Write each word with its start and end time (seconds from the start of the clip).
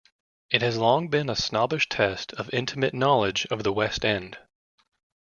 It 0.49 0.63
has 0.63 0.79
long 0.79 1.09
been 1.09 1.29
a 1.29 1.35
snobbish 1.35 1.87
test 1.87 2.33
of 2.33 2.51
intimate 2.51 2.95
knowledge 2.95 3.45
of 3.51 3.61
the 3.61 3.71
West 3.71 4.03
End. 4.03 4.39